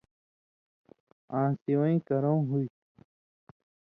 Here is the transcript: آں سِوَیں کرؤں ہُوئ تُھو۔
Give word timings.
آں 1.39 1.49
سِوَیں 1.63 1.97
کرؤں 2.07 2.39
ہُوئ 2.47 2.65
تُھو۔ 2.73 2.83